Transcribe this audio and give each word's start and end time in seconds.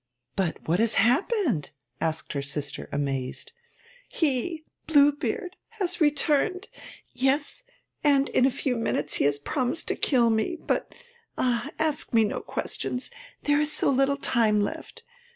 'But 0.35 0.67
what 0.67 0.79
has 0.79 0.95
happened? 0.95 1.69
'asked 2.01 2.33
her 2.33 2.41
sister, 2.41 2.89
amazed. 2.91 3.51
'He 4.09 4.63
Blue 4.87 5.11
Beard 5.11 5.57
has 5.77 6.01
returned.... 6.01 6.69
Yes, 7.13 7.61
and 8.03 8.27
in 8.29 8.47
a 8.47 8.49
few 8.49 8.75
minutes 8.75 9.17
he 9.17 9.25
has 9.25 9.37
promised 9.37 9.87
to 9.89 9.95
kill 9.95 10.31
me. 10.31 10.57
But 10.59 10.95
ah! 11.37 11.69
ask 11.77 12.13
me 12.15 12.23
no 12.23 12.39
questions 12.41 13.11
there 13.43 13.59
is 13.61 13.71
so 13.71 13.91
little 13.91 14.17
time 14.17 14.59
left. 14.61 15.03